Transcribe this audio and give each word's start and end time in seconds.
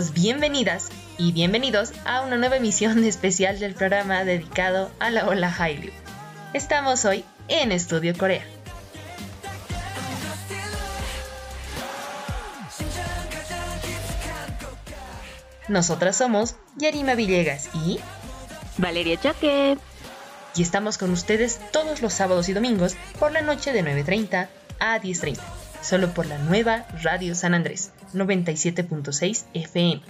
Todos, 0.00 0.12
bienvenidas 0.14 0.88
y 1.18 1.32
bienvenidos 1.32 1.92
a 2.04 2.22
una 2.22 2.36
nueva 2.36 2.56
emisión 2.56 3.04
especial 3.04 3.58
del 3.58 3.74
programa 3.74 4.24
dedicado 4.24 4.90
a 4.98 5.10
la 5.10 5.26
ola 5.26 5.50
Hallyu. 5.50 5.90
Estamos 6.54 7.04
hoy 7.04 7.24
en 7.48 7.72
Estudio 7.72 8.16
Corea. 8.16 8.44
Nosotras 15.68 16.16
somos 16.16 16.56
Yarima 16.76 17.14
Villegas 17.14 17.68
y 17.74 18.00
Valeria 18.78 19.20
Chaque. 19.20 19.76
Y 20.56 20.62
estamos 20.62 20.98
con 20.98 21.10
ustedes 21.10 21.60
todos 21.72 22.02
los 22.02 22.12
sábados 22.12 22.48
y 22.48 22.54
domingos 22.54 22.96
por 23.18 23.32
la 23.32 23.42
noche 23.42 23.72
de 23.72 23.84
9.30 23.84 24.48
a 24.80 24.98
10.30, 24.98 25.38
solo 25.82 26.12
por 26.14 26.26
la 26.26 26.38
nueva 26.38 26.86
Radio 27.02 27.34
San 27.34 27.54
Andrés 27.54 27.92
97.6 28.14 29.44
FM. 29.54 30.02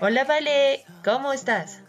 Hola 0.00 0.24
Vale, 0.24 0.84
¿cómo 1.04 1.32
estás? 1.32 1.80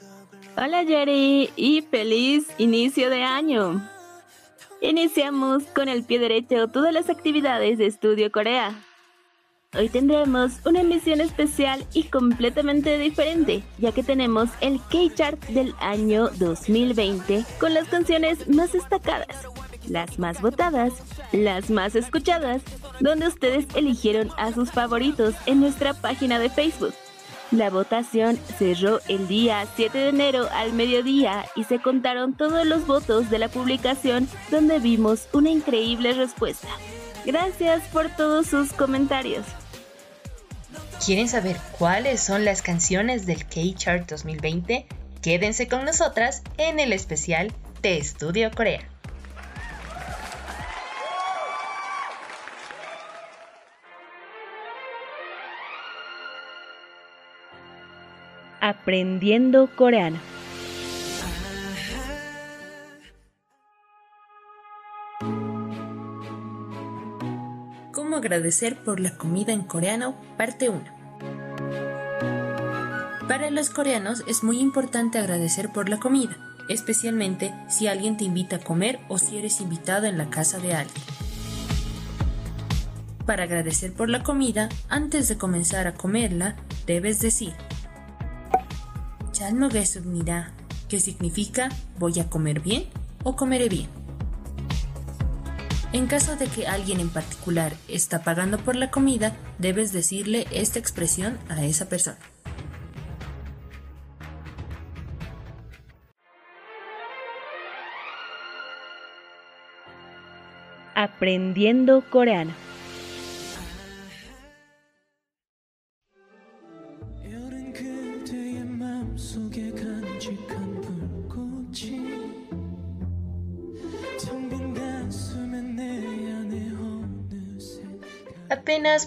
Hola 0.55 0.83
Jerry 0.85 1.49
y 1.55 1.81
feliz 1.81 2.45
inicio 2.57 3.09
de 3.09 3.23
año. 3.23 3.89
Iniciamos 4.81 5.63
con 5.73 5.89
el 5.89 6.03
pie 6.03 6.19
derecho 6.19 6.67
todas 6.67 6.93
las 6.93 7.09
actividades 7.09 7.77
de 7.77 7.87
Estudio 7.87 8.31
Corea. 8.31 8.75
Hoy 9.75 9.89
tendremos 9.89 10.51
una 10.65 10.81
emisión 10.81 11.19
especial 11.19 11.83
y 11.93 12.03
completamente 12.03 12.99
diferente, 12.99 13.63
ya 13.79 13.91
que 13.91 14.03
tenemos 14.03 14.49
el 14.61 14.79
K-Chart 14.91 15.43
del 15.47 15.73
año 15.79 16.29
2020 16.37 17.43
con 17.59 17.73
las 17.73 17.87
canciones 17.87 18.47
más 18.47 18.71
destacadas, 18.71 19.47
las 19.87 20.19
más 20.19 20.41
votadas, 20.41 20.93
las 21.31 21.71
más 21.71 21.95
escuchadas, 21.95 22.61
donde 22.99 23.27
ustedes 23.27 23.65
eligieron 23.73 24.29
a 24.37 24.53
sus 24.53 24.69
favoritos 24.71 25.33
en 25.47 25.61
nuestra 25.61 25.95
página 25.95 26.37
de 26.37 26.51
Facebook. 26.51 26.93
La 27.49 27.71
votación 27.71 28.37
cerró 28.59 28.99
el 29.07 29.27
día 29.27 29.65
7 29.75 29.97
de 29.97 30.09
enero 30.09 30.47
al 30.53 30.73
mediodía 30.73 31.45
y 31.55 31.63
se 31.63 31.79
contaron 31.79 32.33
todos 32.33 32.65
los 32.67 32.85
votos 32.85 33.31
de 33.31 33.39
la 33.39 33.47
publicación 33.47 34.27
donde 34.51 34.77
vimos 34.77 35.27
una 35.33 35.49
increíble 35.49 36.13
respuesta. 36.13 36.67
Gracias 37.25 37.81
por 37.89 38.09
todos 38.09 38.47
sus 38.47 38.71
comentarios. 38.73 39.45
¿Quieren 41.05 41.27
saber 41.27 41.57
cuáles 41.77 42.21
son 42.21 42.45
las 42.45 42.61
canciones 42.61 43.25
del 43.25 43.45
K-Chart 43.45 44.09
2020? 44.09 44.85
Quédense 45.21 45.67
con 45.67 45.83
nosotras 45.83 46.43
en 46.57 46.79
el 46.79 46.93
especial 46.93 47.51
de 47.81 47.97
Estudio 47.97 48.49
Corea. 48.51 48.79
Aprendiendo 58.61 59.69
coreano. 59.75 60.32
¿Cómo 68.12 68.16
agradecer 68.16 68.76
por 68.76 69.00
la 69.00 69.16
comida 69.16 69.52
en 69.52 69.62
coreano? 69.62 70.14
Parte 70.36 70.68
1. 70.68 70.82
Para 73.26 73.50
los 73.50 73.70
coreanos 73.70 74.24
es 74.26 74.42
muy 74.42 74.60
importante 74.60 75.18
agradecer 75.18 75.70
por 75.70 75.88
la 75.88 75.98
comida, 75.98 76.36
especialmente 76.68 77.54
si 77.68 77.86
alguien 77.86 78.16
te 78.16 78.24
invita 78.24 78.56
a 78.56 78.60
comer 78.60 79.00
o 79.08 79.18
si 79.18 79.38
eres 79.38 79.60
invitado 79.60 80.06
en 80.06 80.18
la 80.18 80.30
casa 80.30 80.58
de 80.58 80.74
alguien. 80.74 81.04
Para 83.26 83.44
agradecer 83.44 83.92
por 83.92 84.08
la 84.08 84.22
comida, 84.22 84.68
antes 84.88 85.28
de 85.28 85.36
comenzar 85.36 85.86
a 85.86 85.94
comerla, 85.94 86.56
debes 86.86 87.20
decir 87.20 87.54
잘 89.38 89.54
먹겠습니다, 89.54 90.50
que 90.88 90.98
significa 90.98 91.68
voy 92.00 92.18
a 92.18 92.28
comer 92.28 92.58
bien 92.58 92.86
o 93.22 93.36
comeré 93.36 93.68
bien. 93.68 94.01
En 95.93 96.07
caso 96.07 96.35
de 96.35 96.47
que 96.47 96.65
alguien 96.65 96.99
en 96.99 97.09
particular 97.09 97.73
está 97.87 98.23
pagando 98.23 98.57
por 98.57 98.75
la 98.75 98.89
comida, 98.89 99.35
debes 99.59 99.93
decirle 99.93 100.47
esta 100.49 100.79
expresión 100.79 101.37
a 101.49 101.63
esa 101.63 101.87
persona. 101.87 102.17
Aprendiendo 110.95 112.03
coreano. 112.09 112.72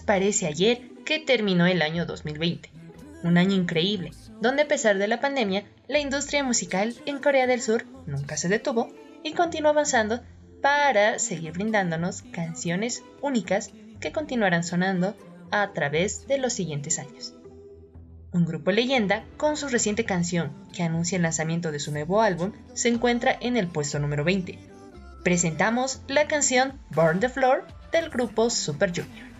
Parece 0.05 0.47
ayer 0.47 0.81
que 1.05 1.21
terminó 1.21 1.65
el 1.67 1.81
año 1.81 2.07
2020, 2.07 2.71
un 3.23 3.39
año 3.39 3.55
increíble, 3.55 4.11
donde 4.41 4.63
a 4.63 4.69
pesar 4.69 4.99
de 4.99 5.07
la 5.07 5.21
pandemia, 5.21 5.65
la 5.87 6.01
industria 6.01 6.43
musical 6.43 6.93
en 7.07 7.21
Corea 7.21 7.47
del 7.47 7.63
Sur 7.63 7.85
nunca 8.05 8.37
se 8.37 8.49
detuvo 8.49 8.93
y 9.23 9.33
continuó 9.33 9.71
avanzando 9.71 10.23
para 10.61 11.21
seguir 11.21 11.53
brindándonos 11.53 12.23
canciones 12.23 13.05
únicas 13.23 13.71
que 14.01 14.11
continuarán 14.11 14.65
sonando 14.65 15.17
a 15.53 15.73
través 15.73 16.27
de 16.27 16.39
los 16.39 16.53
siguientes 16.53 16.99
años. 16.99 17.35
Un 18.33 18.45
grupo 18.45 18.73
leyenda, 18.73 19.25
con 19.37 19.57
su 19.57 19.69
reciente 19.69 20.05
canción 20.05 20.51
que 20.75 20.83
anuncia 20.83 21.15
el 21.15 21.23
lanzamiento 21.23 21.71
de 21.71 21.79
su 21.79 21.93
nuevo 21.93 22.23
álbum, 22.23 22.51
se 22.75 22.89
encuentra 22.89 23.39
en 23.41 23.57
el 23.57 23.69
puesto 23.69 24.01
número 24.01 24.25
20. 24.25 24.59
Presentamos 25.23 26.01
la 26.09 26.27
canción 26.27 26.81
Burn 26.91 27.21
the 27.21 27.29
Floor 27.29 27.65
del 27.93 28.11
grupo 28.11 28.51
Super 28.51 28.91
Junior. 28.91 29.36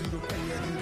Europeia 0.00 0.81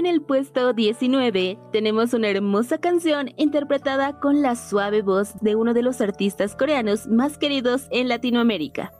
En 0.00 0.06
el 0.06 0.22
puesto 0.22 0.72
19 0.72 1.58
tenemos 1.72 2.14
una 2.14 2.28
hermosa 2.28 2.78
canción 2.78 3.34
interpretada 3.36 4.18
con 4.18 4.40
la 4.40 4.56
suave 4.56 5.02
voz 5.02 5.34
de 5.42 5.56
uno 5.56 5.74
de 5.74 5.82
los 5.82 6.00
artistas 6.00 6.56
coreanos 6.56 7.06
más 7.06 7.36
queridos 7.36 7.86
en 7.90 8.08
Latinoamérica. 8.08 8.94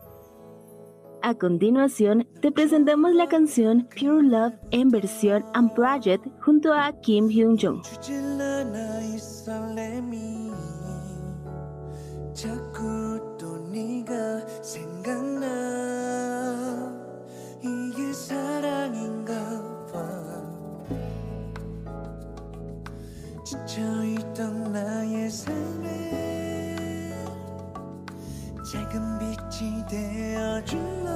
A 1.23 1.37
continuación, 1.37 2.29
te 2.43 2.53
presentamos 2.53 3.15
la 3.15 3.29
canción 3.29 3.89
Pure 3.99 4.25
Love 4.25 4.53
en 4.73 4.91
versión 4.91 5.43
Unplugged 5.59 6.21
junto 6.43 6.75
a 6.75 6.93
Kim 7.01 7.29
Hyun-jung. 7.29 7.81
지쳐있던 24.41 24.73
나의 24.73 25.29
삶에 25.31 27.15
작은 28.73 29.19
빛이 29.19 29.85
되어줄러. 29.87 31.11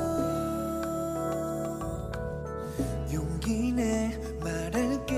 용기 3.12 3.72
내 3.72 4.18
말할게. 4.42 5.14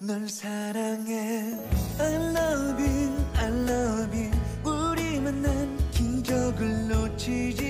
널 0.00 0.28
사랑해. 0.28 1.56
I 2.00 2.14
love 2.36 2.84
you 2.84 3.12
I 3.36 3.46
love 3.46 4.18
you. 4.18 4.32
우리 4.64 5.20
만난 5.20 5.78
기적을 5.92 6.88
놓치지 6.88 7.63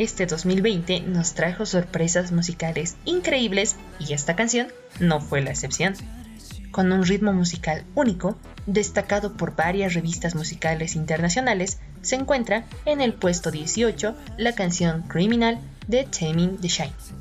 Este 0.00 0.24
2020 0.24 1.00
nos 1.02 1.34
trajo 1.34 1.66
sorpresas 1.66 2.32
musicales 2.32 2.96
increíbles 3.04 3.76
y 3.98 4.14
esta 4.14 4.34
canción 4.34 4.68
no 4.98 5.20
fue 5.20 5.42
la 5.42 5.50
excepción 5.50 5.92
con 6.70 6.90
un 6.90 7.04
ritmo 7.04 7.34
musical 7.34 7.84
único, 7.94 8.38
destacado 8.64 9.36
por 9.36 9.56
varias 9.56 9.92
revistas 9.92 10.34
musicales 10.34 10.96
internacionales, 10.96 11.80
se 12.00 12.16
encuentra 12.16 12.64
en 12.86 13.02
el 13.02 13.12
puesto 13.12 13.50
18 13.50 14.16
la 14.38 14.54
canción 14.54 15.02
Criminal 15.02 15.58
de 15.86 16.04
Taming 16.04 16.56
the 16.56 16.68
Shine. 16.68 17.19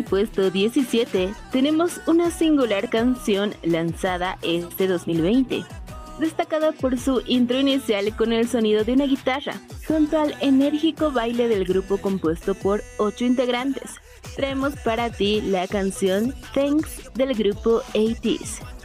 el 0.00 0.04
puesto 0.04 0.50
17 0.50 1.34
tenemos 1.52 2.00
una 2.06 2.30
singular 2.30 2.88
canción 2.88 3.52
lanzada 3.62 4.38
este 4.40 4.86
2020, 4.86 5.62
destacada 6.18 6.72
por 6.72 6.98
su 6.98 7.22
intro 7.26 7.58
inicial 7.58 8.16
con 8.16 8.32
el 8.32 8.48
sonido 8.48 8.82
de 8.82 8.94
una 8.94 9.04
guitarra, 9.04 9.60
junto 9.86 10.18
al 10.18 10.34
enérgico 10.40 11.10
baile 11.12 11.48
del 11.48 11.66
grupo 11.66 11.98
compuesto 11.98 12.54
por 12.54 12.82
8 12.96 13.26
integrantes. 13.26 13.96
Traemos 14.36 14.74
para 14.76 15.10
ti 15.10 15.42
la 15.42 15.68
canción 15.68 16.34
Thanks 16.54 17.12
del 17.14 17.34
grupo 17.34 17.82
80s. 17.92 18.79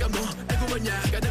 cảm 0.00 0.12
thông, 0.12 0.26
em 0.48 0.58
của 0.60 0.74
mình 0.74 0.84
nhà, 0.84 1.25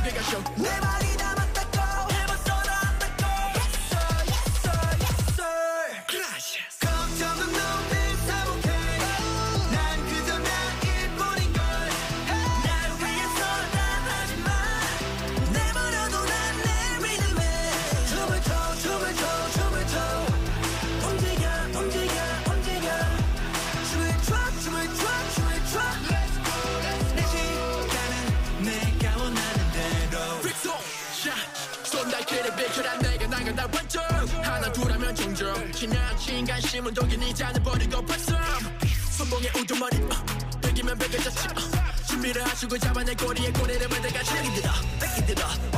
심은 36.75 36.93
독이 36.93 37.15
니 37.15 37.33
잔을 37.33 37.63
버리고 37.63 38.05
발상 38.05 38.37
손봉에 39.17 39.47
우두머리 39.57 39.95
어, 39.95 40.09
백이면 40.61 40.97
백을 40.97 41.23
자치 41.23 41.47
어, 41.47 42.05
준비를 42.05 42.43
하시고 42.45 42.77
잡아내 42.77 43.15
꼬리에 43.15 43.49
꼬리를 43.53 43.87
받아가 43.87 44.21
자기 44.23 44.53
들어 44.55 44.71
뺏기 44.99 45.33
들어 45.33 45.74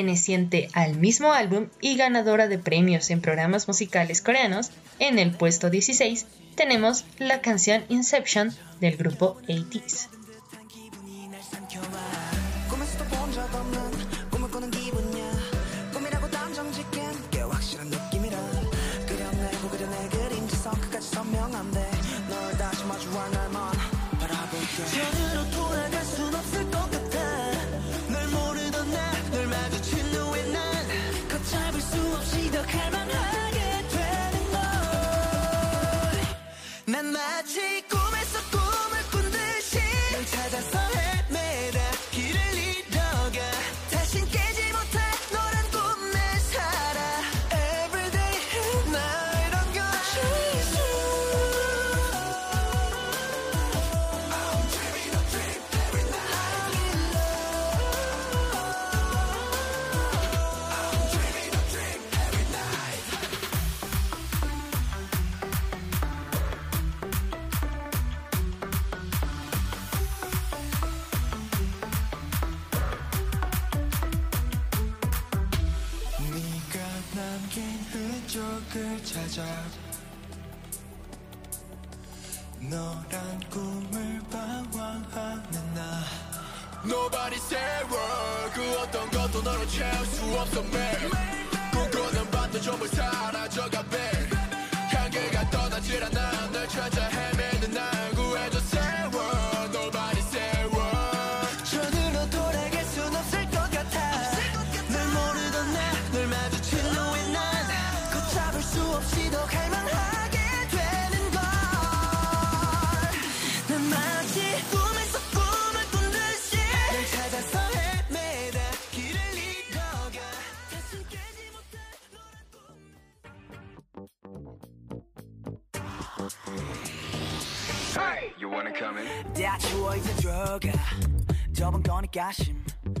perteneciente 0.00 0.70
al 0.72 0.96
mismo 0.96 1.34
álbum 1.34 1.66
y 1.82 1.94
ganadora 1.94 2.48
de 2.48 2.58
premios 2.58 3.10
en 3.10 3.20
programas 3.20 3.68
musicales 3.68 4.22
coreanos, 4.22 4.70
en 4.98 5.18
el 5.18 5.32
puesto 5.32 5.68
16 5.68 6.26
tenemos 6.54 7.04
la 7.18 7.42
canción 7.42 7.84
Inception 7.90 8.50
del 8.80 8.96
grupo 8.96 9.36
80 9.46 10.19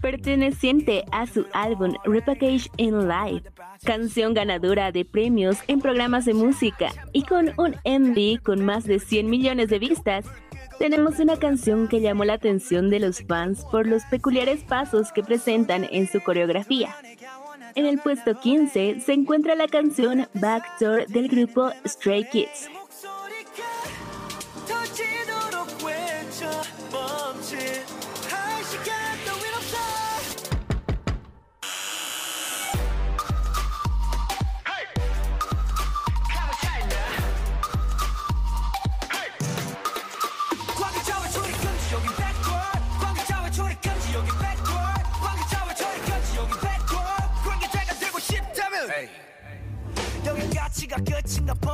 Perteneciente 0.00 1.04
a 1.12 1.26
su 1.26 1.46
álbum 1.52 1.94
Repackage 2.04 2.70
in 2.76 3.08
Life, 3.08 3.50
canción 3.84 4.34
ganadora 4.34 4.92
de 4.92 5.04
premios 5.04 5.58
en 5.66 5.80
programas 5.80 6.24
de 6.24 6.34
música 6.34 6.90
y 7.12 7.22
con 7.24 7.52
un 7.58 7.76
MV 7.84 8.42
con 8.42 8.64
más 8.64 8.84
de 8.84 8.98
100 8.98 9.28
millones 9.28 9.68
de 9.68 9.78
vistas, 9.78 10.24
tenemos 10.78 11.18
una 11.18 11.36
canción 11.36 11.88
que 11.88 12.00
llamó 12.00 12.24
la 12.24 12.34
atención 12.34 12.90
de 12.90 13.00
los 13.00 13.22
fans 13.26 13.64
por 13.70 13.86
los 13.86 14.04
peculiares 14.04 14.62
pasos 14.64 15.12
que 15.12 15.22
presentan 15.22 15.86
en 15.90 16.08
su 16.08 16.20
coreografía. 16.20 16.94
En 17.74 17.86
el 17.86 17.98
puesto 17.98 18.38
15 18.40 19.00
se 19.00 19.12
encuentra 19.12 19.54
la 19.54 19.68
canción 19.68 20.26
Backdoor 20.34 21.06
del 21.06 21.28
grupo 21.28 21.70
Stray 21.86 22.28
Kids. 22.30 22.68
보 51.46 51.70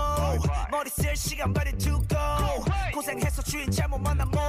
머리 0.71 0.91
쓸 0.91 1.17
시간 1.17 1.53
발을 1.53 1.77
두고 1.79 2.07
고생해서 2.95 3.43
주인 3.43 3.71
잘못 3.71 3.99
만난 3.99 4.29
몸. 4.31 4.41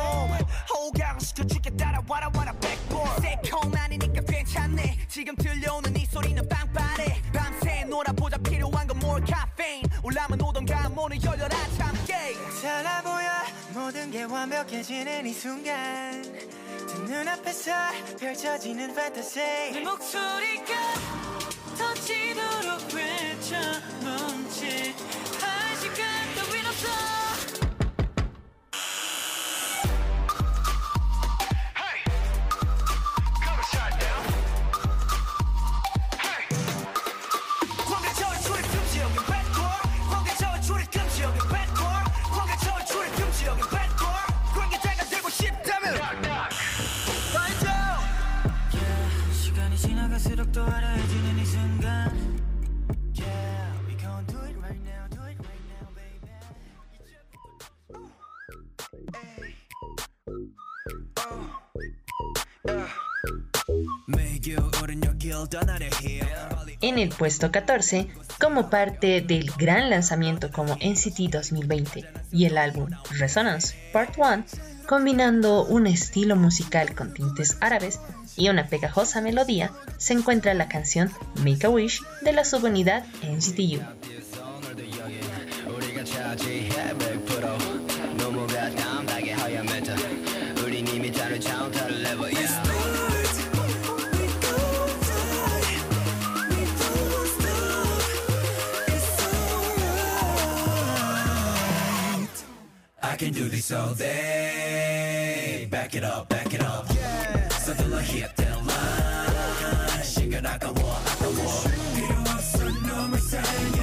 호강시켜 0.70 1.44
줄게. 1.46 1.70
따라와라 1.72 2.30
와라 2.36 2.54
백볼 2.60 3.08
새콤 3.22 3.76
아니니까 3.76 4.22
괜찮네. 4.22 4.98
지금 5.08 5.36
들려오는 5.36 5.97
모든 13.88 14.12
게 14.12 14.24
완벽해지는 14.24 15.26
이 15.26 15.32
순간 15.32 16.22
두 16.90 17.04
눈앞에서 17.04 17.72
펼쳐지는 18.20 18.94
판타지 18.94 19.40
내 19.40 19.80
목소리가 19.80 20.74
터지도록 21.78 22.94
외쳐 22.94 23.56
멈칫 24.04 24.94
할 25.42 25.78
시간 25.78 26.06
따윈 26.36 26.68
없어 26.68 27.17
En 66.82 67.00
el 67.00 67.10
puesto 67.10 67.52
14, 67.52 68.08
como 68.40 68.70
parte 68.70 69.22
del 69.22 69.52
gran 69.58 69.90
lanzamiento 69.90 70.52
como 70.52 70.76
NCT 70.76 71.32
2020 71.32 72.06
y 72.32 72.46
el 72.46 72.58
álbum 72.58 72.90
Resonance 73.12 73.76
Part 73.92 74.18
1, 74.18 74.46
combinando 74.88 75.66
un 75.66 75.88
estilo 75.88 76.36
musical 76.36 76.96
con 76.96 77.14
tintes 77.14 77.58
árabes 77.62 78.00
y 78.36 78.50
una 78.50 78.68
pegajosa 78.68 79.22
melodía, 79.22 79.72
se 79.98 80.14
encuentra 80.14 80.54
la 80.54 80.70
canción 80.70 81.12
Make 81.44 81.66
a 81.66 81.70
Wish 81.70 82.02
de 82.22 82.34
la 82.34 82.46
subunidad 82.46 83.06
NCT 83.24 83.97
can 103.23 103.33
do 103.33 103.49
this 103.49 103.71
all 103.71 103.95
day 103.95 105.69
Back 105.71 105.95
it 105.95 106.03
up, 106.03 106.29
back 106.29 106.53
it 106.53 106.61
up 106.61 106.89
서둘러 107.63 108.01
hit 108.03 108.35
that 108.35 108.59
line 108.67 110.03
시간 110.03 110.45
아까워 110.45 110.75
아까워 110.75 111.63
필요 111.95 112.19
없어 112.35 112.59
놈을 112.65 113.21
사랑해 113.21 113.81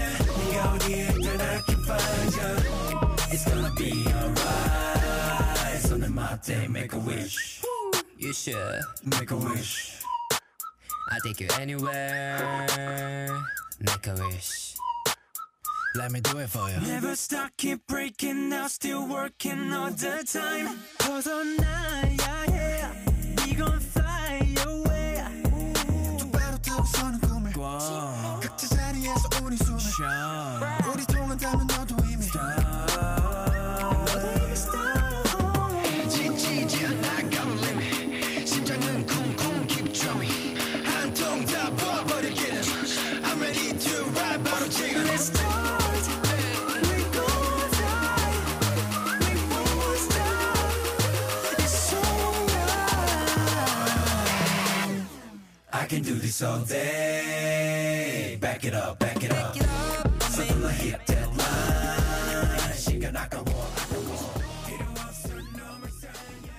네가 0.51 0.73
어디에 0.73 1.07
있든 1.07 1.39
I 1.39 1.61
can 1.65 1.79
find 1.87 2.35
you 2.35 2.51
It's 3.31 3.45
gonna 3.45 3.73
be 3.77 3.91
alright 4.11 5.87
손을 5.87 6.09
맞대 6.09 6.65
make 6.65 6.93
a 6.93 6.99
wish 6.99 7.61
You 8.17 8.33
should 8.33 8.81
make 9.05 9.31
a 9.31 9.37
wish 9.37 10.03
I'll 11.11 11.21
take 11.23 11.39
you 11.39 11.47
anywhere 11.61 13.29
Make 13.79 14.07
a 14.07 14.15
wish 14.19 14.62
Let 15.95 16.11
me 16.11 16.21
do 16.21 16.37
it 16.37 16.49
for 16.49 16.69
you 16.69 16.79
Never 16.81 17.15
stop, 17.15 17.49
keep 17.57 17.85
breaking 17.87 18.49
now 18.49 18.67
Still 18.67 19.07
working 19.07 19.73
all 19.73 19.91
the 19.91 20.23
time 20.23 20.77
벗어나야 20.99 22.45
해 22.49 22.83
We 23.45 23.55
gon' 23.55 23.79
fly 23.81 24.53
away 24.67 25.23
똑바로 26.19 26.57
뜨고 26.61 26.83
서는 26.85 27.19
꿈을 27.21 27.53
꿔 27.53 28.39
각자 28.41 28.67
자리에서 28.67 29.29
우리 29.43 29.57
숨을 29.57 29.79
쉬어 29.79 30.59
우리 30.93 31.05
통한다면 31.05 31.67
너 31.67 31.82
I 55.83 55.85
can 55.85 56.01
do 56.01 56.15
this 56.15 56.41
all 56.41 56.59
day 56.59 58.37
Back 58.41 58.65
it 58.65 58.73
up, 58.73 58.97
back 58.99 59.23
it 59.23 59.31
up 59.31 59.55
서둘러 60.29 60.69
hit 60.69 61.05
that 61.07 61.29
line 61.37 62.73
시간 62.77 63.15
아까워 63.17 63.43
아까워 63.43 64.33
필요 64.65 64.85
없어 64.91 65.29
놈을 65.29 65.89
사랑해 66.01 66.49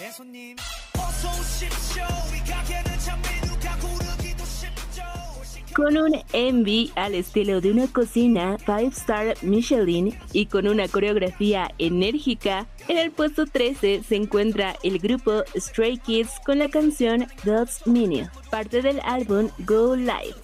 내 0.00 0.10
손님 0.12 0.56
어서 0.98 1.28
오십시오 1.40 2.04
Con 5.75 5.97
un 5.97 6.11
envy 6.33 6.91
al 6.95 7.15
estilo 7.15 7.61
de 7.61 7.71
una 7.71 7.87
cocina 7.87 8.57
5 8.65 8.89
Star 8.91 9.35
Michelin 9.41 10.17
y 10.33 10.47
con 10.47 10.67
una 10.67 10.87
coreografía 10.87 11.71
enérgica, 11.77 12.67
en 12.87 12.97
el 12.97 13.11
puesto 13.11 13.45
13 13.45 14.03
se 14.03 14.15
encuentra 14.15 14.75
el 14.83 14.99
grupo 14.99 15.43
Stray 15.55 15.97
Kids 15.97 16.31
con 16.45 16.59
la 16.59 16.69
canción 16.69 17.27
God's 17.43 17.85
Minion, 17.85 18.29
parte 18.49 18.81
del 18.81 18.99
álbum 19.01 19.49
Go 19.59 19.95
Live. 19.95 20.35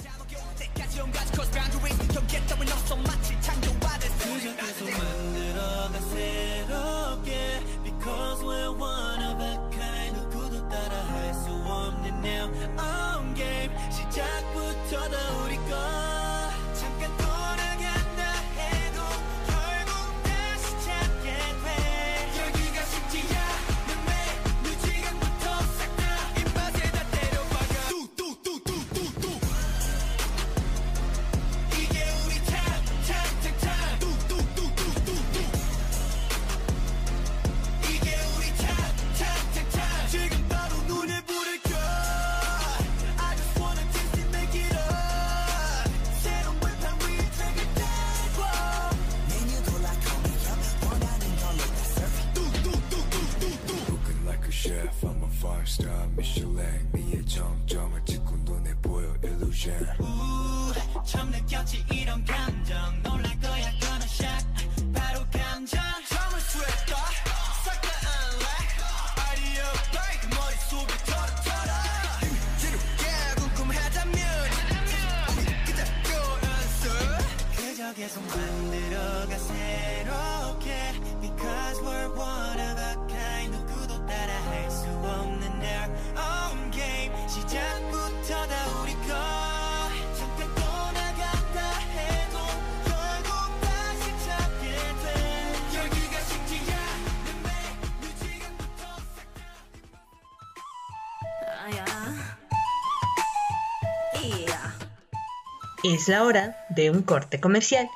Es 105.88 106.08
la 106.08 106.24
hora 106.24 106.58
de 106.70 106.90
un 106.90 107.04
corte 107.04 107.40
comercial. 107.40 107.88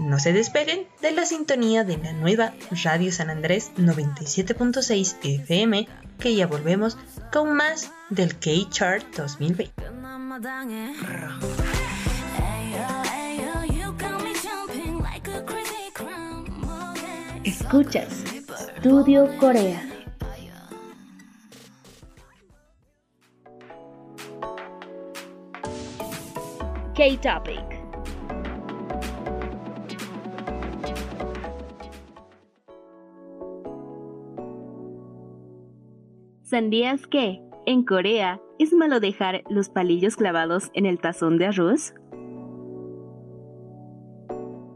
No 0.00 0.18
se 0.18 0.32
despeguen 0.32 0.88
de 1.00 1.12
la 1.12 1.24
sintonía 1.24 1.84
de 1.84 1.96
la 1.96 2.12
nueva 2.12 2.52
Radio 2.82 3.12
San 3.12 3.30
Andrés 3.30 3.70
97.6 3.76 5.18
FM, 5.22 5.86
que 6.18 6.34
ya 6.34 6.48
volvemos 6.48 6.98
con 7.32 7.54
más 7.54 7.92
del 8.10 8.36
K-Chart 8.36 9.04
2020. 9.16 9.72
Escuchas 17.44 18.24
Studio 18.80 19.28
Corea. 19.38 19.95
¿Sabías 36.42 37.06
que, 37.06 37.40
en 37.64 37.84
Corea, 37.84 38.40
es 38.58 38.72
malo 38.72 38.98
dejar 38.98 39.44
los 39.48 39.68
palillos 39.68 40.16
clavados 40.16 40.72
en 40.74 40.84
el 40.84 40.98
tazón 40.98 41.38
de 41.38 41.46
arroz? 41.46 41.94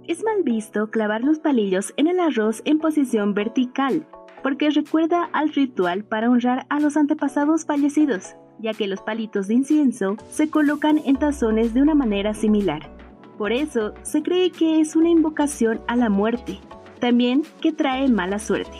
Es 0.07 0.23
mal 0.23 0.45
visto 0.45 0.89
clavar 0.91 1.23
los 1.23 1.41
palillos 1.41 1.93
en 1.97 2.07
el 2.07 2.21
arroz 2.21 2.63
en 2.65 2.79
posición 2.79 3.35
vertical, 3.35 4.07
porque 4.45 4.71
recuerda 4.71 5.25
al 5.33 5.53
ritual 5.53 6.05
para 6.05 6.31
honrar 6.31 6.65
a 6.69 6.79
los 6.79 6.97
antepasados 6.97 7.65
fallecidos, 7.65 8.37
ya 8.61 8.75
que 8.75 8.87
los 8.87 9.01
palitos 9.01 9.49
de 9.49 9.55
incienso 9.55 10.17
se 10.31 10.51
colocan 10.51 10.99
en 11.05 11.17
tazones 11.17 11.75
de 11.75 11.83
una 11.83 11.95
manera 11.95 12.35
similar. 12.35 12.91
Por 13.39 13.53
eso 13.53 13.95
se 14.03 14.23
cree 14.23 14.51
que 14.51 14.81
es 14.81 14.97
una 14.97 15.09
invocación 15.09 15.81
a 15.89 15.97
la 15.97 16.11
muerte, 16.11 16.59
también 17.01 17.43
que 17.61 17.73
trae 17.73 18.09
mala 18.09 18.39
suerte. 18.39 18.79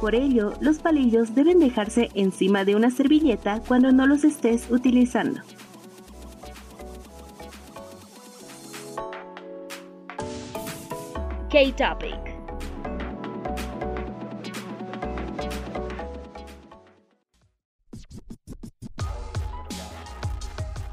Por 0.00 0.14
ello, 0.14 0.54
los 0.60 0.78
palillos 0.78 1.34
deben 1.34 1.58
dejarse 1.58 2.08
encima 2.14 2.64
de 2.64 2.74
una 2.74 2.90
servilleta 2.90 3.60
cuando 3.66 3.92
no 3.92 4.06
los 4.06 4.24
estés 4.24 4.70
utilizando. 4.70 5.40
K-Topic. 11.50 12.29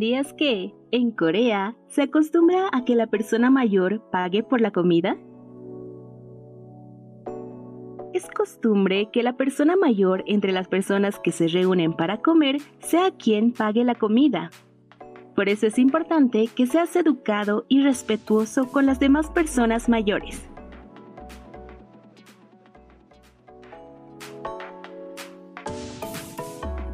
¿Sabías 0.00 0.32
que, 0.32 0.72
en 0.92 1.10
Corea, 1.10 1.76
se 1.88 2.00
acostumbra 2.00 2.70
a 2.72 2.86
que 2.86 2.94
la 2.94 3.08
persona 3.08 3.50
mayor 3.50 4.00
pague 4.10 4.42
por 4.42 4.62
la 4.62 4.70
comida? 4.70 5.18
Es 8.14 8.26
costumbre 8.30 9.10
que 9.12 9.22
la 9.22 9.36
persona 9.36 9.76
mayor 9.76 10.24
entre 10.26 10.52
las 10.52 10.68
personas 10.68 11.18
que 11.18 11.32
se 11.32 11.48
reúnen 11.48 11.92
para 11.92 12.22
comer 12.22 12.62
sea 12.78 13.10
quien 13.10 13.52
pague 13.52 13.84
la 13.84 13.94
comida. 13.94 14.48
Por 15.36 15.50
eso 15.50 15.66
es 15.66 15.78
importante 15.78 16.46
que 16.46 16.66
seas 16.66 16.96
educado 16.96 17.66
y 17.68 17.82
respetuoso 17.82 18.68
con 18.68 18.86
las 18.86 19.00
demás 19.00 19.28
personas 19.28 19.90
mayores. 19.90 20.48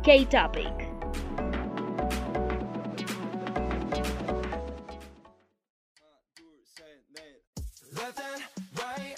K-Topic. 0.03 0.86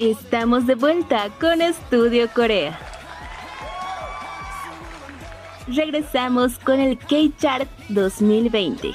Estamos 0.00 0.66
de 0.66 0.76
vuelta 0.76 1.28
con 1.38 1.60
Estudio 1.60 2.30
Corea. 2.32 2.80
Regresamos 5.68 6.58
con 6.58 6.80
el 6.80 6.96
K-Chart 6.96 7.68
2020. 7.90 8.94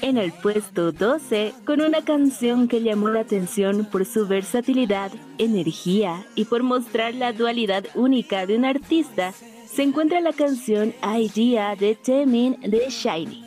En 0.00 0.16
el 0.16 0.32
puesto 0.32 0.92
12, 0.92 1.54
con 1.64 1.80
una 1.80 2.04
canción 2.04 2.68
que 2.68 2.82
llamó 2.82 3.08
la 3.08 3.20
atención 3.20 3.84
por 3.84 4.04
su 4.06 4.28
versatilidad, 4.28 5.10
energía 5.38 6.24
y 6.36 6.44
por 6.44 6.62
mostrar 6.62 7.14
la 7.14 7.32
dualidad 7.32 7.84
única 7.96 8.46
de 8.46 8.56
un 8.56 8.64
artista, 8.64 9.32
se 9.66 9.82
encuentra 9.82 10.20
la 10.20 10.32
canción 10.32 10.94
Idea 11.02 11.74
de 11.74 11.96
Temin 11.96 12.60
de 12.60 12.88
Shiny. 12.88 13.44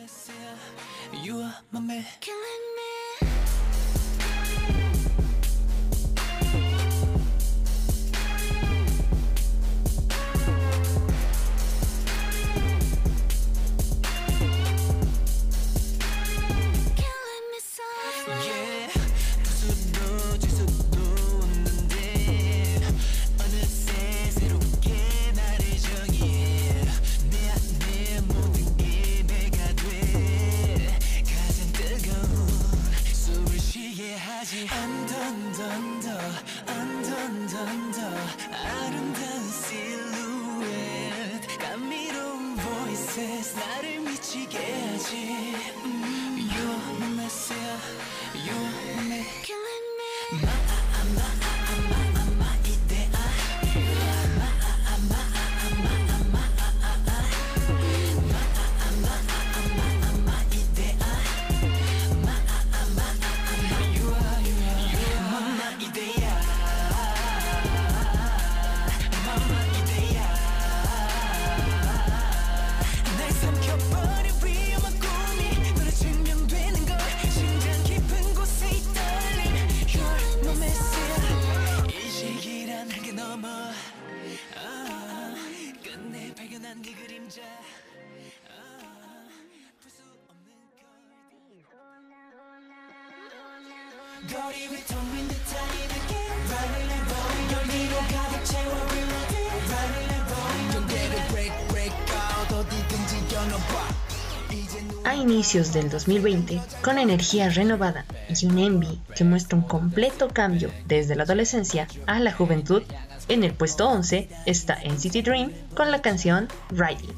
Del 105.42 105.90
2020, 105.90 106.60
con 106.84 106.98
energía 106.98 107.50
renovada 107.50 108.04
y 108.28 108.46
un 108.46 108.58
Envy 108.60 109.00
que 109.16 109.24
muestra 109.24 109.58
un 109.58 109.64
completo 109.64 110.28
cambio 110.28 110.70
desde 110.86 111.16
la 111.16 111.24
adolescencia 111.24 111.88
a 112.06 112.20
la 112.20 112.32
juventud, 112.32 112.84
en 113.28 113.42
el 113.42 113.52
puesto 113.52 113.88
11 113.88 114.28
está 114.46 114.78
NCT 114.84 115.16
Dream 115.24 115.50
con 115.74 115.90
la 115.90 116.00
canción 116.00 116.46
Riding. 116.70 117.12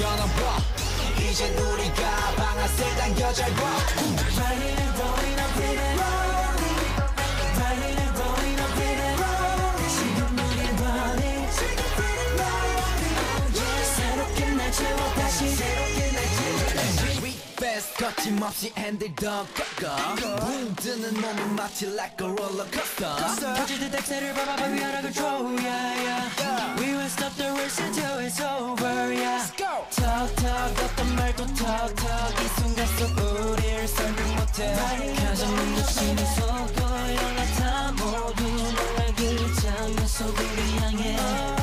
겨눠봐 0.00 0.56
이젠 1.18 1.54
우리가 1.58 2.34
방아쇠 2.34 2.96
당겨 2.96 3.30
잘 3.34 3.52
봐. 3.52 4.79
거침없이 18.40 18.72
핸들 18.76 19.14
더 19.14 19.46
꺾어 19.54 20.14
붕 20.16 20.74
뜨는 20.76 21.20
몸이 21.20 21.54
마치 21.54 21.86
like 21.88 22.16
a 22.20 22.32
roller 22.32 22.66
coaster 22.72 23.54
터질 23.54 23.78
듯 23.78 23.94
엑셀을 23.94 24.32
밟아봐 24.32 24.64
of 24.64 25.12
control 25.12 25.58
yeah 25.60 26.02
yeah 26.02 26.80
We 26.80 26.94
won't 26.94 27.10
stop 27.10 27.36
the 27.36 27.52
race 27.52 27.78
until 27.80 28.18
it's 28.24 28.40
over 28.40 29.12
yeah 29.12 29.44
턱턱 29.90 30.84
어떤 30.84 31.16
말도 31.16 31.46
턱턱 31.54 32.40
이 32.40 32.48
순간 32.60 32.86
속 32.96 33.18
우리를 33.18 33.88
설명 33.88 34.36
못해 34.36 34.74
가장 34.74 35.78
없이 35.78 36.14
네 36.14 36.24
속고 36.24 36.80
연락다 36.80 37.92
모두 37.92 38.42
너의 38.42 39.14
그 39.16 39.60
장면 39.60 40.06
속 40.06 40.28
우리 40.28 40.78
향해 40.78 41.59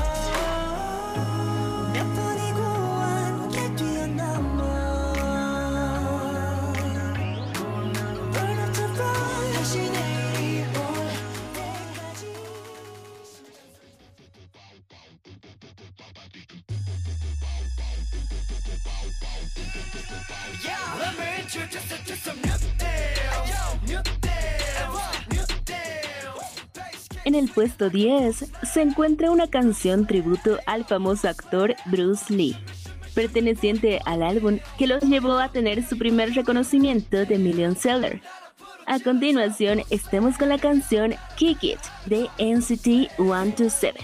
En 27.23 27.35
el 27.35 27.49
puesto 27.49 27.89
10 27.89 28.45
se 28.63 28.81
encuentra 28.81 29.31
una 29.31 29.47
canción 29.47 30.07
tributo 30.07 30.59
al 30.65 30.85
famoso 30.85 31.29
actor 31.29 31.75
Bruce 31.85 32.33
Lee, 32.33 32.57
perteneciente 33.13 33.99
al 34.05 34.23
álbum 34.23 34.59
que 34.77 34.87
los 34.87 35.03
llevó 35.03 35.37
a 35.37 35.51
tener 35.51 35.87
su 35.87 35.97
primer 35.97 36.33
reconocimiento 36.33 37.25
de 37.25 37.37
Million 37.37 37.75
Seller. 37.75 38.21
A 38.85 38.99
continuación, 38.99 39.83
estemos 39.89 40.37
con 40.37 40.49
la 40.49 40.57
canción 40.57 41.15
Kick 41.35 41.63
It 41.63 41.79
de 42.05 42.29
NCT 42.39 43.11
127. 43.17 43.99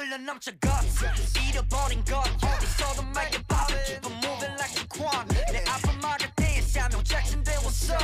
흘러넘쳐 0.00 0.52
것 0.60 0.70
잃어버린 1.48 2.04
것 2.04 2.26
어디서도 2.42 3.02
말게 3.14 3.42
봐도 3.44 3.74
Keep 3.86 4.06
on 4.06 4.14
moving 4.24 4.54
like 4.58 4.76
a 4.76 4.86
quan 4.88 5.26
내 5.52 5.64
앞을 5.68 5.98
막을 6.02 6.32
때에 6.36 6.58
Samuel 6.58 7.04
Jackson 7.04 7.42
there 7.44 7.60
what's 7.62 7.90
up 7.90 8.00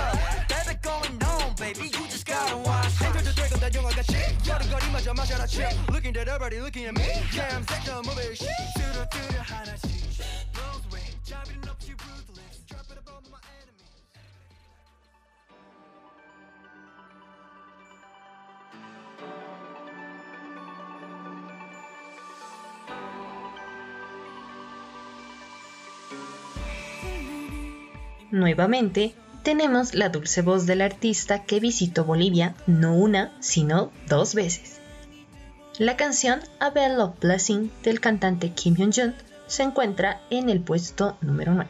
Baby 0.48 0.78
going 0.80 1.18
on 1.22 1.54
baby 1.56 1.90
you 1.90 2.06
just 2.08 2.24
gotta 2.24 2.56
watch 2.56 3.02
앵글도 3.02 3.34
되고 3.34 3.58
난 3.58 3.74
영화같이 3.74 4.14
여름거리마저 4.46 5.14
마셔라 5.14 5.46
chill 5.46 5.68
Looking 5.90 6.16
at 6.16 6.28
everybody 6.28 6.60
looking 6.60 6.86
at 6.86 6.94
me 6.94 7.06
Yeah 7.34 7.50
I'm 7.56 7.66
sick 7.66 7.88
of 7.90 8.06
moving 8.06 8.34
shit 8.34 8.54
뚜루뚜루 8.78 9.42
하나씩 9.42 9.90
Blows 10.54 10.86
away 10.86 11.06
자비는 11.24 11.68
없이 11.68 11.92
ruthless 11.98 12.62
Drop 12.66 12.86
it 12.90 12.98
above 12.98 13.26
my 13.28 13.40
enemy 13.58 13.90
Nuevamente, 28.31 29.13
tenemos 29.43 29.93
la 29.93 30.09
dulce 30.09 30.41
voz 30.41 30.65
del 30.65 30.81
artista 30.81 31.43
que 31.43 31.61
visitó 31.61 32.03
Bolivia 32.03 32.55
no 32.67 32.95
una, 32.95 33.31
sino 33.39 33.91
dos 34.07 34.35
veces. 34.35 34.81
La 35.79 35.95
canción 35.95 36.41
A 36.59 36.69
Bell 36.69 36.99
of 36.99 37.19
Blessing 37.21 37.71
del 37.83 38.01
cantante 38.01 38.51
Kim 38.51 38.75
Hyun-jun 38.75 39.15
se 39.47 39.63
encuentra 39.63 40.21
en 40.29 40.49
el 40.49 40.59
puesto 40.59 41.17
número 41.21 41.53
9. 41.53 41.69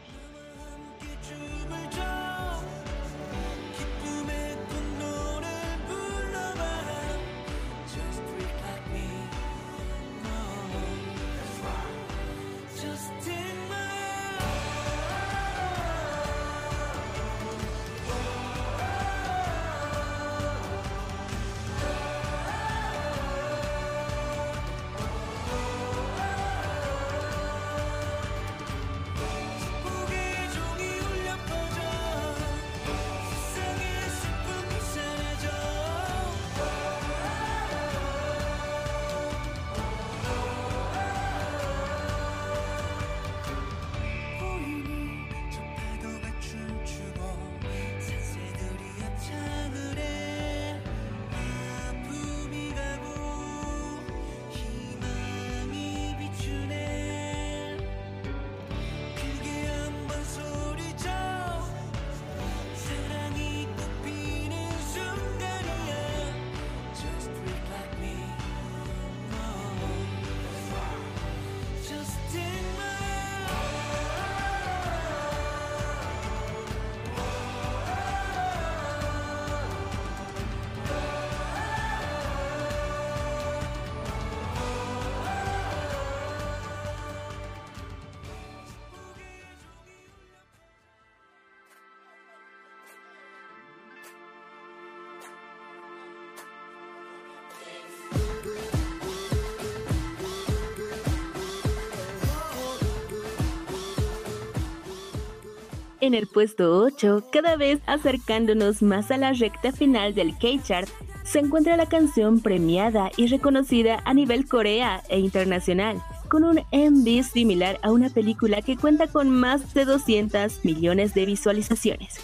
En 106.07 106.13
el 106.13 106.25
puesto 106.25 106.79
8, 106.85 107.25
cada 107.33 107.57
vez 107.57 107.81
acercándonos 107.85 108.81
más 108.81 109.11
a 109.11 109.17
la 109.17 109.33
recta 109.33 109.73
final 109.73 110.15
del 110.15 110.37
K-Chart, 110.37 110.87
se 111.25 111.39
encuentra 111.39 111.75
la 111.75 111.87
canción 111.87 112.39
premiada 112.39 113.11
y 113.17 113.27
reconocida 113.27 114.01
a 114.05 114.13
nivel 114.13 114.47
Corea 114.47 115.03
e 115.09 115.19
internacional, 115.19 116.01
con 116.29 116.45
un 116.45 116.61
MV 116.71 117.25
similar 117.25 117.77
a 117.81 117.91
una 117.91 118.09
película 118.09 118.61
que 118.61 118.77
cuenta 118.77 119.07
con 119.07 119.29
más 119.29 119.73
de 119.73 119.83
200 119.83 120.63
millones 120.63 121.13
de 121.13 121.25
visualizaciones. 121.25 122.21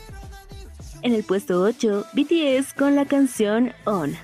En 1.01 1.13
el 1.13 1.25
puesto 1.25 1.61
8, 1.61 2.05
BTS 2.13 2.73
con 2.75 2.95
la 2.95 3.03
canción 3.03 3.73
On. 3.83 4.15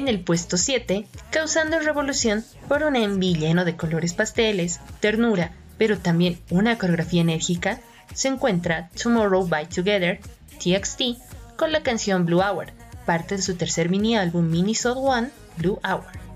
En 0.00 0.08
el 0.08 0.20
puesto 0.20 0.56
7, 0.56 1.04
causando 1.30 1.78
revolución 1.78 2.42
por 2.68 2.84
un 2.84 2.96
enví 2.96 3.34
lleno 3.34 3.66
de 3.66 3.76
colores 3.76 4.14
pasteles, 4.14 4.80
ternura, 4.98 5.52
pero 5.76 5.98
también 5.98 6.40
una 6.48 6.78
coreografía 6.78 7.20
enérgica, 7.20 7.82
se 8.14 8.28
encuentra 8.28 8.88
Tomorrow 8.94 9.46
by 9.46 9.66
Together, 9.66 10.18
TXT, 10.58 11.18
con 11.58 11.70
la 11.70 11.82
canción 11.82 12.24
Blue 12.24 12.40
Hour, 12.40 12.68
parte 13.04 13.36
de 13.36 13.42
su 13.42 13.56
tercer 13.56 13.90
mini 13.90 14.16
álbum 14.16 14.48
Minisode 14.48 15.00
One, 15.00 15.30
Blue 15.58 15.78
Hour. 15.84 16.29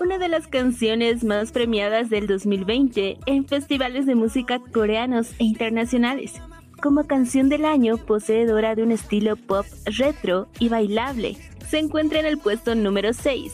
Una 0.00 0.18
de 0.18 0.28
las 0.28 0.46
canciones 0.46 1.24
más 1.24 1.50
premiadas 1.50 2.08
del 2.08 2.28
2020 2.28 3.18
en 3.26 3.46
festivales 3.46 4.06
de 4.06 4.14
música 4.14 4.60
coreanos 4.72 5.32
e 5.40 5.44
internacionales. 5.44 6.34
Como 6.80 7.08
canción 7.08 7.48
del 7.48 7.64
año 7.64 7.96
poseedora 7.96 8.76
de 8.76 8.84
un 8.84 8.92
estilo 8.92 9.34
pop 9.34 9.66
retro 9.86 10.46
y 10.60 10.68
bailable, 10.68 11.36
se 11.68 11.80
encuentra 11.80 12.20
en 12.20 12.26
el 12.26 12.38
puesto 12.38 12.76
número 12.76 13.12
6. 13.12 13.52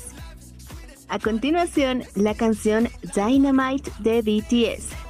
A 1.09 1.19
continuación, 1.19 2.03
la 2.15 2.35
canción 2.35 2.91
Dynamite 3.15 3.91
de 4.01 4.21
BTS. 4.21 5.02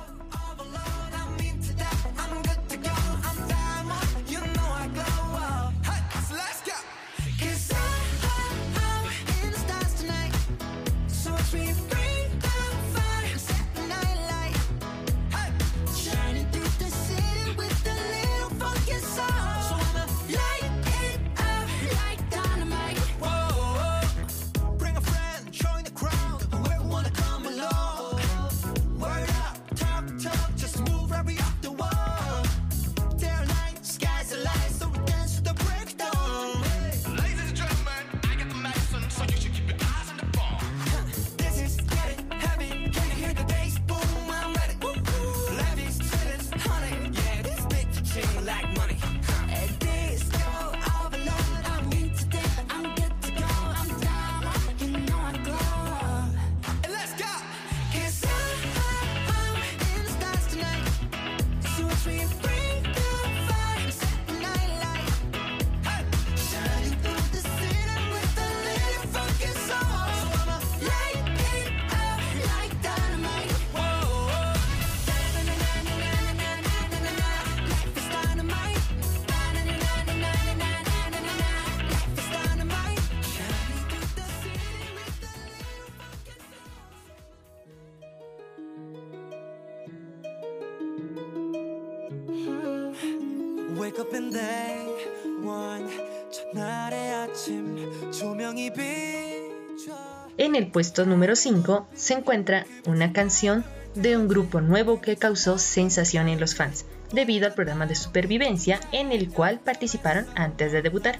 el 100.62 100.70
puesto 100.70 101.04
número 101.04 101.34
5 101.34 101.88
se 101.92 102.14
encuentra 102.14 102.66
una 102.86 103.12
canción 103.12 103.64
de 103.96 104.16
un 104.16 104.28
grupo 104.28 104.60
nuevo 104.60 105.00
que 105.00 105.16
causó 105.16 105.58
sensación 105.58 106.28
en 106.28 106.38
los 106.38 106.54
fans, 106.54 106.84
debido 107.12 107.46
al 107.46 107.54
programa 107.54 107.86
de 107.86 107.96
supervivencia 107.96 108.78
en 108.92 109.10
el 109.10 109.28
cual 109.28 109.58
participaron 109.58 110.26
antes 110.36 110.70
de 110.70 110.80
debutar. 110.80 111.18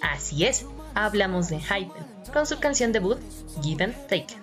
Así 0.00 0.46
es, 0.46 0.64
hablamos 0.94 1.48
de 1.48 1.60
Hypen, 1.60 2.06
con 2.32 2.46
su 2.46 2.58
canción 2.58 2.92
debut, 2.92 3.18
Give 3.62 3.84
and 3.84 3.94
Take. 4.08 4.34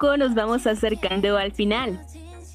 nos 0.00 0.34
vamos 0.34 0.66
acercando 0.66 1.36
al 1.36 1.52
final. 1.52 2.00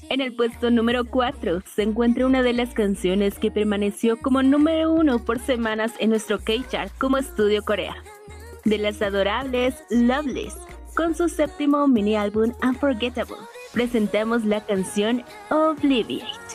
En 0.08 0.20
el 0.20 0.34
puesto 0.34 0.70
número 0.70 1.04
4 1.04 1.62
se 1.64 1.82
encuentra 1.82 2.26
una 2.26 2.42
de 2.42 2.52
las 2.52 2.74
canciones 2.74 3.38
que 3.38 3.50
permaneció 3.50 4.18
como 4.20 4.42
número 4.42 4.92
1 4.92 5.24
por 5.24 5.38
semanas 5.38 5.92
en 5.98 6.10
nuestro 6.10 6.38
K-Chart 6.38 6.92
como 6.98 7.18
Estudio 7.18 7.62
Corea. 7.62 7.94
De 8.64 8.78
las 8.78 9.00
adorables 9.00 9.74
Loveless, 9.90 10.56
con 10.96 11.14
su 11.14 11.28
séptimo 11.28 11.86
mini 11.86 12.16
álbum 12.16 12.52
Unforgettable, 12.62 13.36
presentamos 13.72 14.44
la 14.44 14.64
canción 14.64 15.24
Obliviate. 15.50 16.45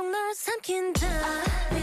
계속 0.00 0.10
널 0.10 0.34
삼킨다. 0.34 1.79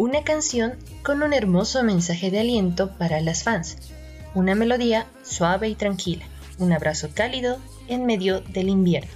una 0.00 0.24
canción 0.24 0.78
con 1.02 1.22
un 1.22 1.34
hermoso 1.34 1.84
mensaje 1.84 2.30
de 2.30 2.40
aliento 2.40 2.96
para 2.96 3.20
las 3.20 3.42
fans, 3.42 3.76
una 4.34 4.54
melodía 4.54 5.06
suave 5.22 5.68
y 5.68 5.74
tranquila, 5.74 6.24
un 6.56 6.72
abrazo 6.72 7.10
cálido 7.12 7.58
en 7.86 8.06
medio 8.06 8.40
del 8.40 8.70
invierno. 8.70 9.10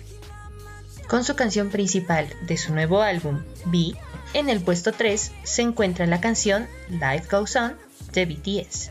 Con 1.08 1.24
su 1.24 1.36
canción 1.36 1.70
principal 1.70 2.28
de 2.46 2.58
su 2.58 2.74
nuevo 2.74 3.00
álbum, 3.00 3.42
Be, 3.64 3.94
en 4.34 4.50
el 4.50 4.60
puesto 4.60 4.92
3 4.92 5.32
se 5.42 5.62
encuentra 5.62 6.04
la 6.04 6.20
canción 6.20 6.66
Life 6.90 7.28
Goes 7.30 7.56
On 7.56 7.78
de 8.12 8.26
BTS. 8.26 8.90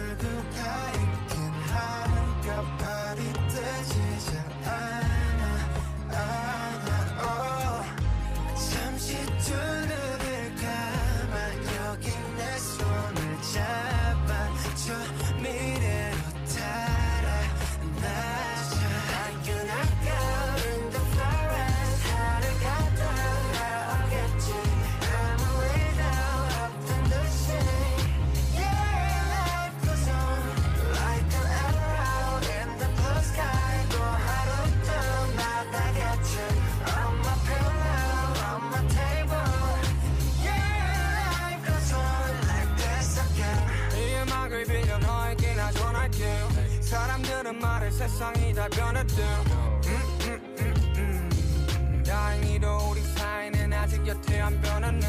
세상이 48.01 48.51
다 48.55 48.67
변했대 48.67 49.21
음, 49.21 50.01
음, 50.25 50.41
음, 50.57 50.73
음. 50.97 52.03
다행히도 52.03 52.67
우리 52.89 52.99
사이는 53.03 53.71
아직 53.71 54.07
여태 54.07 54.39
안 54.39 54.59
변했네 54.59 55.07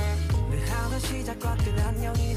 내 0.50 0.68
하루 0.68 1.00
시작과 1.00 1.56
끝 1.56 1.80
안녕이 1.80 2.34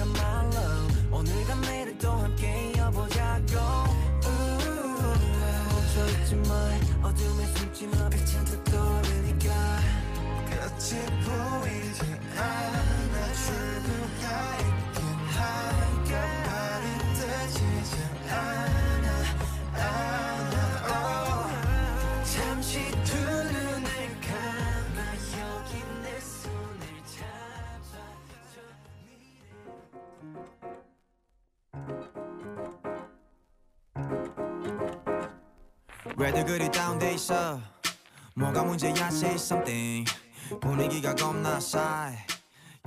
왜들 36.24 36.44
그리 36.44 36.70
다운돼 36.70 37.14
있어 37.14 37.60
뭐가 38.34 38.64
문제야 38.64 39.08
say 39.08 39.34
something 39.34 40.10
분위기가 40.60 41.14
겁나 41.14 41.60
싸해 41.60 42.16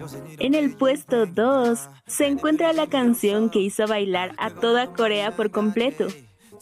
요새 0.02 0.18
일 0.28 0.38
En 0.40 0.56
el 0.56 0.76
puesto 0.76 1.26
2 1.28 1.90
se 2.08 2.28
encuentra 2.28 2.74
la 2.74 2.88
canción 2.88 3.50
que 3.50 3.60
hizo 3.60 3.86
bailar 3.88 4.34
a 4.38 4.50
toda 4.50 4.88
Corea 4.88 5.36
por 5.36 5.52
completo, 5.52 6.08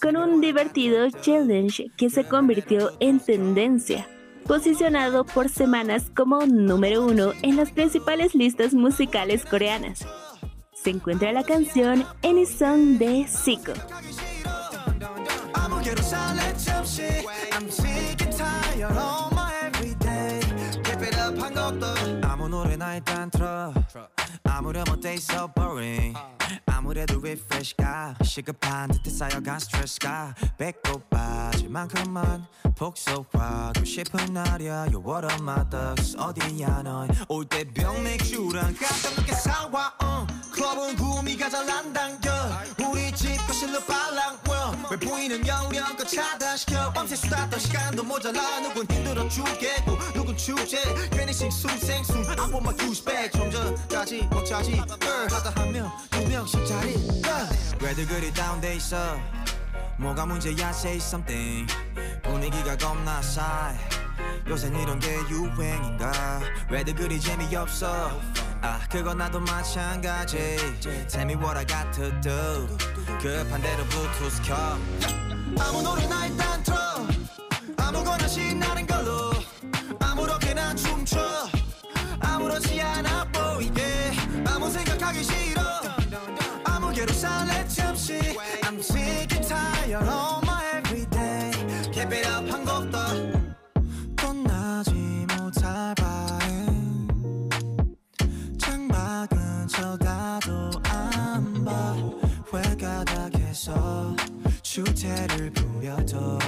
con 0.02 0.18
un 0.18 0.42
divertido 0.42 1.10
challenge 1.22 1.88
que 1.98 2.10
se 2.10 2.26
convirtió 2.26 2.92
en 3.00 3.22
tendencia, 3.22 4.06
posicionado 4.46 5.24
por 5.24 5.48
semanas 5.48 6.12
como 6.14 6.46
número 6.46 7.06
uno 7.06 7.32
en 7.42 7.56
las 7.56 7.72
principales 7.72 8.36
listas 8.36 8.74
musicales 8.74 9.46
coreanas. 9.46 10.06
Se 10.74 10.90
encuentra 10.90 11.32
la 11.32 11.44
canción 11.44 12.06
Any 12.24 12.46
Song 12.46 12.98
de 12.98 13.26
Zico. 13.28 13.74
아무개로 15.86 16.02
살래 16.02 16.56
잠시 16.58 17.04
I'm 17.52 17.68
sick 17.68 18.22
and 18.26 18.36
tired 18.38 18.98
of 18.98 19.32
my 19.32 19.52
everyday 19.68 20.40
Keep 20.84 21.02
it 21.04 21.18
up 21.20 21.40
한 21.40 21.54
것도 21.54 21.86
아무 22.28 22.48
노래나 22.48 22.96
일단 22.96 23.30
틀어 23.30 23.74
아무렴 24.44 24.84
어때 24.90 25.14
so 25.16 25.48
boring 25.54 26.18
아무래도 26.66 27.20
refresh가 27.20 28.16
시급한 28.24 28.90
듯해 28.92 29.10
쌓여간 29.10 29.60
스트레스가 29.60 30.34
배꼽 30.58 31.10
빠질 31.10 31.70
만큼만 31.70 32.46
복속하고 32.76 33.86
싶은 33.86 34.34
날이야 34.34 34.88
You're 34.88 35.06
one 35.06 35.26
of 35.26 35.42
my 35.42 35.64
thugs 35.70 36.16
어디야 36.18 36.82
넌올때 36.84 37.66
병맥주랑 37.74 38.76
깜깜하게 38.76 39.34
사와 39.34 39.94
어. 40.04 40.28
클럽은 40.54 40.96
구미가 40.96 41.50
잘 41.50 41.70
안 41.70 41.94
당겨 41.94 42.32
우리 42.90 43.05
집 43.05 43.05
거실로 43.67 43.81
빨랑 43.85 44.39
왜 44.91 44.97
보이는 44.97 45.47
영령껏 45.47 46.09
차단시켜. 46.09 46.93
밤새 46.93 47.17
수다 47.17 47.51
떨 47.51 47.59
시간도 47.59 48.05
모자라. 48.05 48.61
누군 48.61 48.87
힘들어 48.91 49.29
죽겠고 49.29 49.99
누군 50.15 50.37
축제. 50.37 50.79
괜히 51.11 51.33
I 52.39 52.47
want 52.47 52.63
my 52.63 52.77
douche 52.77 53.05
back 53.05 53.31
좀 53.33 53.51
전까지 53.51 54.23
못 54.31 54.45
차지. 54.45 54.75
하다 54.77 55.51
한명두 55.57 56.29
명씩 56.29 56.67
자리. 56.67 56.95
Uh. 56.95 57.77
왜들 57.81 58.07
그리 58.07 58.33
다운돼 58.33 58.77
있어? 58.77 59.17
뭐가 59.99 60.27
문제야 60.27 60.71
say 60.71 60.97
something. 60.99 61.67
분위기가 62.23 62.77
겁나 62.77 63.21
싸해. 63.21 63.77
요새 64.49 64.69
이런 64.69 64.99
게 65.01 65.09
유행인가? 65.29 66.41
왜들 66.71 66.95
그리 66.95 67.21
재미없어 67.21 68.11
아 68.63 68.81
그건 68.91 69.19
나도 69.19 69.41
마찬가지. 69.41 70.57
Tell 71.09 71.25
me 71.25 71.35
what 71.35 71.57
I 71.57 71.65
got 71.67 71.93
to 71.93 72.11
do 72.21 72.67
급한 73.21 73.61
대로 73.63 73.85
블루투스 73.85 74.43
켜. 74.43 74.55
아무 75.59 75.83
노래나 75.83 76.27
일단 76.27 76.63
틀어. 76.63 76.77
아무거나 77.77 78.27
신나는 78.27 78.87
걸로. 78.87 79.31
아무렇게나 80.01 80.75
춤춰. 80.75 81.19
아무렇지 82.21 82.81
않아 82.81 83.25
보이게. 83.33 84.13
아무 84.47 84.71
생각하기 84.71 85.23
싫어. 85.23 85.63
아무개로 86.65 87.13
살래 87.13 87.67
잠시 87.69 88.19
I'm 88.63 88.79
sick 88.81 89.33
and 89.33 89.47
tired 89.49 90.09
of 90.09 90.36
회가닥해서 103.57 104.15
주태를 104.63 105.51
부려도 105.51 106.39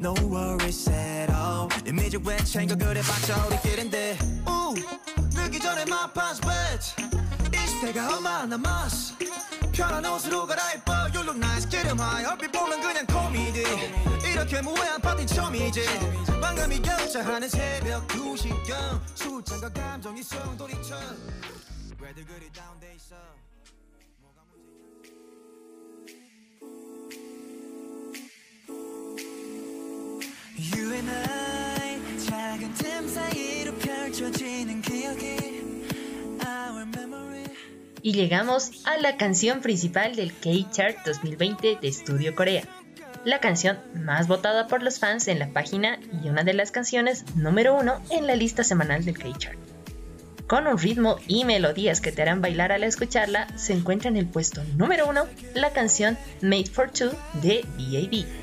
No 0.00 0.14
worries 0.18 0.88
at 0.90 1.30
all. 1.32 1.68
이미지 1.86 2.18
왜 2.24 2.36
챙겨 2.38 2.74
그래봤자 2.74 3.46
우리끼린데. 3.46 4.18
우 4.46 4.74
늦기 5.34 5.60
전에 5.60 5.82
my 5.82 6.10
pants 6.12 6.40
bitch 6.40 6.96
이 7.52 7.68
시대가 7.68 8.16
얼마 8.16 8.46
남았어 8.46 9.14
편한 9.72 10.04
옷으로 10.06 10.46
갈아입어. 10.46 10.92
You 11.14 11.20
look 11.20 11.36
nice. 11.36 11.68
기름하여 11.68 12.30
얼핏 12.30 12.50
보면 12.50 12.80
그냥 12.80 13.06
코미디. 13.06 13.64
이렇게 14.32 14.62
무해한 14.62 15.00
파티 15.00 15.26
처음이지. 15.26 15.82
방금이 16.40 16.80
결자하는 16.80 17.48
새벽 17.48 18.08
2시경. 18.08 19.00
술잔과 19.14 19.72
감정이 19.72 20.22
송돌이쳐 20.22 20.96
왜들 22.00 22.24
그리 22.26 22.50
다운돼 22.52 22.94
있어 22.96 23.43
You 30.57 30.93
and 30.93 31.09
I 31.09 32.19
작은 32.19 32.73
틈 32.73 33.07
사이로 33.07 33.75
펼쳐지는 33.75 34.81
기억이 34.81 35.25
Our 36.45 36.85
memory 36.85 37.45
Y 38.03 38.13
llegamos 38.13 38.71
a 38.85 38.97
la 38.97 39.17
canción 39.17 39.61
principal 39.61 40.15
del 40.15 40.33
K-Chart 40.33 40.97
2020 41.05 41.77
de 41.81 41.87
Estudio 41.87 42.35
Corea. 42.35 42.63
La 43.25 43.39
canción 43.39 43.77
más 43.93 44.27
votada 44.27 44.67
por 44.67 44.83
los 44.83 44.99
fans 44.99 45.27
en 45.27 45.39
la 45.39 45.49
página 45.49 45.99
y 46.23 46.29
una 46.29 46.43
de 46.43 46.53
las 46.53 46.71
canciones 46.71 47.25
número 47.35 47.75
uno 47.75 48.01
en 48.09 48.27
la 48.27 48.35
lista 48.35 48.63
semanal 48.63 49.05
del 49.05 49.17
K-Chart. 49.17 49.57
Con 50.47 50.65
un 50.65 50.77
ritmo 50.77 51.17
y 51.27 51.45
melodías 51.45 52.01
que 52.01 52.11
te 52.11 52.23
harán 52.23 52.41
bailar 52.41 52.71
al 52.71 52.83
escucharla, 52.83 53.47
se 53.57 53.73
encuentra 53.73 54.09
en 54.09 54.17
el 54.17 54.25
puesto 54.25 54.63
número 54.75 55.07
uno 55.07 55.27
la 55.53 55.71
canción 55.71 56.17
Made 56.41 56.65
for 56.65 56.89
Two 56.89 57.11
de 57.41 57.63
B.A.B. 57.77 58.42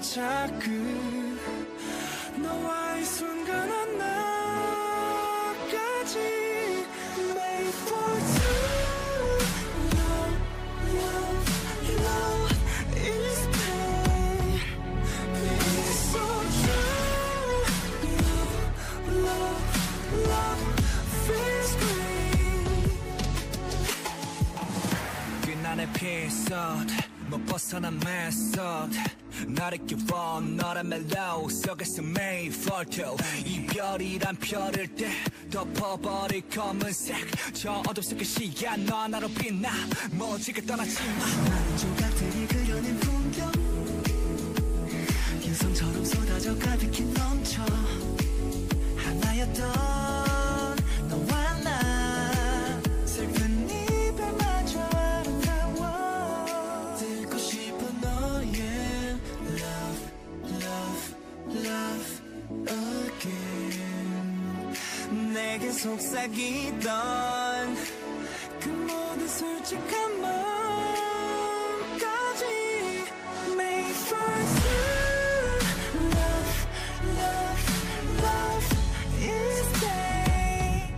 작은 0.00 1.38
너와의 2.42 3.04
순간 3.04 3.70
하나까지 3.70 3.98
Made 7.18 7.72
for 7.86 8.18
two 8.18 8.62
그날의 25.44 25.86
피서드 25.92 26.94
못 27.28 27.44
벗어난 27.46 27.98
메서드 27.98 28.96
나를 29.48 29.78
끼워 29.86 30.40
너란 30.40 30.88
멜로우 30.88 31.50
속에서 31.50 32.02
for 32.48 32.84
two 32.86 33.16
이별이란 33.44 34.36
별을 34.36 34.88
때 34.94 35.10
덮어버릴 35.50 36.48
검은색. 36.48 37.16
저 37.52 37.82
어둠 37.86 38.02
속의 38.02 38.24
시야 38.24 38.76
너 38.76 38.96
하나로 39.02 39.28
빛나. 39.28 39.70
멋지게 40.12 40.62
떠나지 40.62 40.96
마. 41.18 41.26
나는 41.26 41.76
조각들이 41.76 42.46
그려낸 42.46 42.98
속삭이던 65.81 66.87
그 68.59 68.69
모든 68.69 69.27
솔직한 69.27 70.21
마음까지 70.21 71.15
made 73.55 73.95
for 74.05 74.35
two 74.61 75.57
love 76.13 76.67
love 77.17 77.61
love 78.21 78.67
is 79.19 79.67
day 79.81 80.93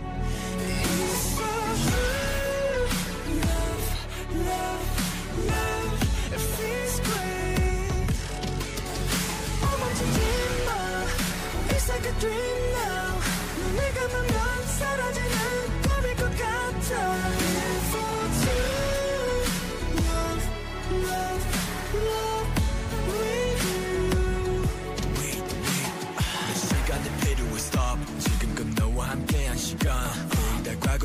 is 0.68 1.20
so 1.36 1.50
true 1.88 2.84
love 3.40 3.84
love 4.34 4.84
love 5.48 6.00
it 6.34 6.40
feels 6.40 6.96
great 7.00 8.12
멈추지 9.80 10.20
마 10.66 10.70
It's 11.70 11.86
like 11.88 12.04
a 12.04 12.12
dream 12.20 12.53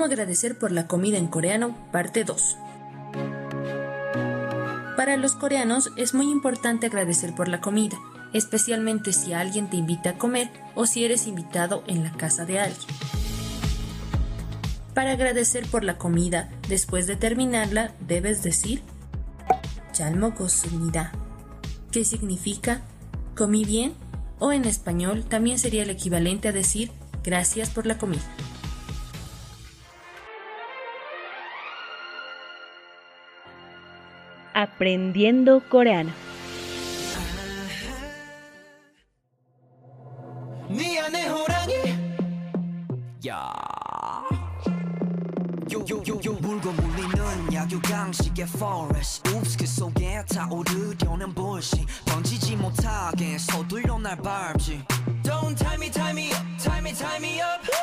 Cómo 0.00 0.10
agradecer 0.10 0.56
por 0.56 0.72
la 0.72 0.86
comida 0.86 1.18
en 1.18 1.26
coreano, 1.26 1.76
parte 1.92 2.24
2. 2.24 2.56
Para 4.96 5.18
los 5.18 5.32
coreanos 5.32 5.90
es 5.98 6.14
muy 6.14 6.30
importante 6.30 6.86
agradecer 6.86 7.34
por 7.34 7.48
la 7.48 7.60
comida, 7.60 7.98
especialmente 8.32 9.12
si 9.12 9.34
alguien 9.34 9.68
te 9.68 9.76
invita 9.76 10.08
a 10.08 10.16
comer 10.16 10.48
o 10.74 10.86
si 10.86 11.04
eres 11.04 11.26
invitado 11.26 11.84
en 11.86 12.02
la 12.02 12.12
casa 12.12 12.46
de 12.46 12.60
alguien. 12.60 12.88
Para 14.94 15.12
agradecer 15.12 15.66
por 15.66 15.84
la 15.84 15.98
comida, 15.98 16.48
después 16.66 17.06
de 17.06 17.16
terminarla, 17.16 17.92
debes 18.00 18.42
decir 18.42 18.82
unidad 20.72 21.12
que 21.92 22.06
significa 22.06 22.80
comí 23.36 23.66
bien 23.66 23.92
o 24.38 24.50
en 24.50 24.64
español 24.64 25.26
también 25.26 25.58
sería 25.58 25.82
el 25.82 25.90
equivalente 25.90 26.48
a 26.48 26.52
decir 26.52 26.90
gracias 27.22 27.68
por 27.68 27.84
la 27.84 27.98
comida. 27.98 28.24
밟지 54.16 54.84
Don't 55.22 55.56
tie 55.56 55.76
me 55.78 55.90
tie 55.90 56.12
me 56.12 56.32
up 56.32 56.44
tie 56.58 56.80
me 56.80 56.92
tie 56.92 57.18
me 57.20 57.40
up 57.40 57.79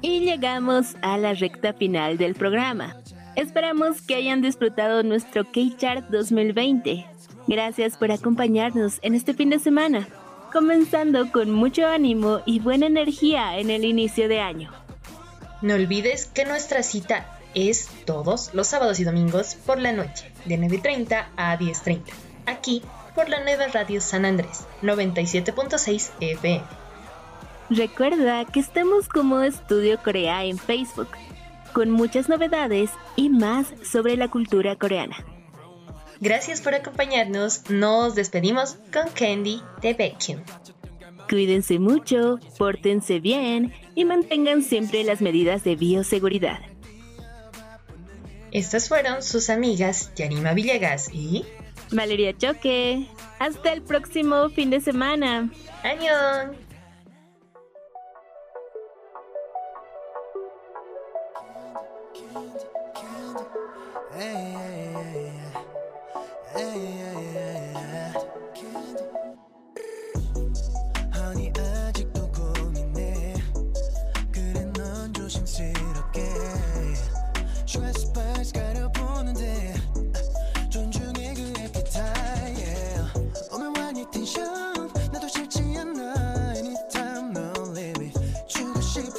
Y 0.00 0.20
llegamos 0.20 0.96
a 1.00 1.16
la 1.16 1.34
recta 1.34 1.72
final 1.72 2.18
del 2.18 2.34
programa. 2.34 2.96
Esperamos 3.36 4.02
que 4.02 4.16
hayan 4.16 4.42
disfrutado 4.42 5.02
nuestro 5.02 5.44
K-Chart 5.44 6.08
2020. 6.10 7.06
Gracias 7.46 7.96
por 7.96 8.12
acompañarnos 8.12 8.98
en 9.02 9.14
este 9.14 9.32
fin 9.34 9.50
de 9.50 9.58
semana, 9.58 10.08
comenzando 10.52 11.30
con 11.32 11.50
mucho 11.50 11.86
ánimo 11.86 12.40
y 12.46 12.60
buena 12.60 12.86
energía 12.86 13.58
en 13.58 13.70
el 13.70 13.84
inicio 13.84 14.28
de 14.28 14.40
año. 14.40 14.70
No 15.62 15.74
olvides 15.74 16.26
que 16.26 16.44
nuestra 16.44 16.82
cita 16.82 17.38
es 17.54 17.88
todos 18.04 18.52
los 18.54 18.66
sábados 18.66 19.00
y 19.00 19.04
domingos 19.04 19.54
por 19.54 19.78
la 19.78 19.92
noche, 19.92 20.30
de 20.44 20.58
9.30 20.58 21.26
a 21.36 21.58
10.30, 21.58 22.00
aquí 22.46 22.82
por 23.14 23.28
la 23.28 23.42
nueva 23.42 23.68
radio 23.68 24.00
San 24.00 24.24
Andrés, 24.24 24.66
97.6 24.82 26.10
FM. 26.20 26.64
Recuerda 27.70 28.44
que 28.44 28.60
estamos 28.60 29.08
como 29.08 29.40
Estudio 29.40 29.98
Corea 30.02 30.44
en 30.44 30.58
Facebook, 30.58 31.08
con 31.72 31.90
muchas 31.90 32.28
novedades 32.28 32.90
y 33.16 33.30
más 33.30 33.66
sobre 33.82 34.16
la 34.16 34.28
cultura 34.28 34.76
coreana. 34.76 35.16
Gracias 36.20 36.60
por 36.60 36.74
acompañarnos, 36.74 37.70
nos 37.70 38.14
despedimos 38.14 38.76
con 38.92 39.08
Candy 39.14 39.62
de 39.80 39.94
Baekhyun. 39.94 40.42
Cuídense 41.28 41.78
mucho, 41.78 42.38
pórtense 42.58 43.18
bien 43.18 43.72
y 43.94 44.04
mantengan 44.04 44.62
siempre 44.62 45.02
las 45.02 45.20
medidas 45.20 45.64
de 45.64 45.76
bioseguridad. 45.76 46.60
Estas 48.52 48.88
fueron 48.88 49.22
sus 49.22 49.48
amigas 49.48 50.12
Yanima 50.14 50.52
Villegas 50.52 51.08
y 51.10 51.46
Valeria 51.92 52.36
Choque, 52.36 53.06
hasta 53.38 53.72
el 53.72 53.82
próximo 53.82 54.48
fin 54.48 54.70
de 54.70 54.80
semana. 54.80 55.50
¡Añón! 55.82 56.56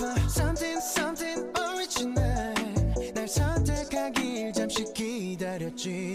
싶어 0.04 0.24
Something 0.28 0.80
something 0.82 1.52
original 1.58 2.54
날 3.14 3.28
선택하길 3.28 4.52
잠시 4.54 4.84
기다렸지 4.94 6.13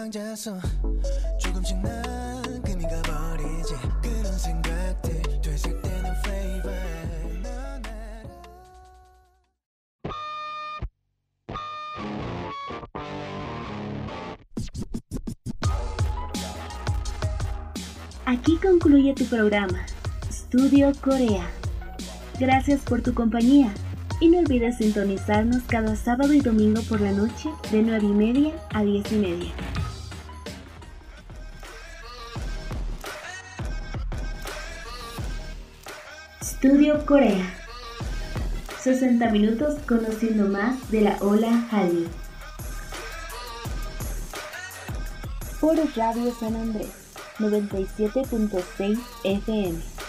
상자 0.00 0.34
속 0.34 0.58
조금씩 1.38 1.76
난 1.82 2.62
금이 2.62 2.84
가버리지 2.84 3.74
그런 4.02 4.24
생각들 4.38 5.22
되살때는 5.42 6.12
flavor 6.24 6.74
넌 7.42 7.82
알아 7.84 8.26
Aquí 18.24 18.58
concluye 18.58 19.14
tu 19.14 19.24
programa, 19.26 19.84
Studio 20.30 20.92
Corea. 21.02 21.46
Gracias 22.38 22.80
por 22.80 23.02
tu 23.02 23.14
compañía 23.14 23.72
y 24.20 24.28
no 24.28 24.38
olvides 24.38 24.78
sintonizarnos 24.78 25.62
cada 25.64 25.94
sábado 25.96 26.32
y 26.32 26.40
domingo 26.40 26.82
por 26.82 27.00
la 27.00 27.12
noche 27.12 27.50
de 27.70 27.82
9 27.82 28.06
y 28.06 28.12
media 28.12 28.52
a 28.72 28.82
10 28.82 29.12
y 29.12 29.16
media. 29.16 29.59
Studio 36.61 37.03
Corea. 37.07 37.43
60 38.79 39.31
minutos 39.31 39.79
conociendo 39.87 40.47
más 40.47 40.91
de 40.91 41.01
la 41.01 41.17
ola 41.19 41.49
Hallyu. 41.71 42.05
Por 45.59 45.77
Radio 45.95 46.31
San 46.39 46.55
Andrés 46.55 46.91
97.6 47.39 48.99
FM. 49.23 50.00